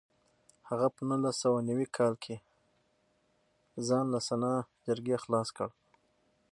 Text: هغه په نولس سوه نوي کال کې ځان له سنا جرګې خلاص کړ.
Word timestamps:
هغه 0.69 0.87
په 0.95 1.01
نولس 1.09 1.35
سوه 1.43 1.59
نوي 1.69 1.87
کال 1.97 2.13
کې 2.23 2.35
ځان 3.87 4.05
له 4.13 4.19
سنا 4.27 4.53
جرګې 4.85 5.17
خلاص 5.23 5.49
کړ. 5.57 5.69